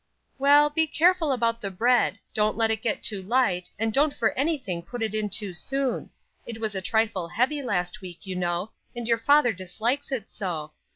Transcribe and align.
"Well, 0.39 0.71
be 0.71 0.87
careful 0.87 1.31
about 1.31 1.61
the 1.61 1.69
bread; 1.69 2.17
don't 2.33 2.57
let 2.57 2.71
it 2.71 2.81
get 2.81 3.03
too 3.03 3.21
light, 3.21 3.69
and 3.77 3.93
don't 3.93 4.15
for 4.15 4.31
anything 4.31 4.81
put 4.81 5.03
it 5.03 5.13
in 5.13 5.29
too 5.29 5.53
soon: 5.53 6.09
it 6.47 6.59
was 6.59 6.73
a 6.73 6.81
trifle 6.81 7.27
heavy 7.27 7.61
last 7.61 8.01
week, 8.01 8.25
you 8.25 8.35
know, 8.35 8.71
and 8.95 9.07
your 9.07 9.19
father 9.19 9.53
dislikes 9.53 10.11
it 10.11 10.27
so. 10.27 10.71